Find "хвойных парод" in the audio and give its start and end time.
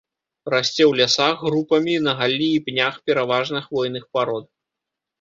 3.71-4.45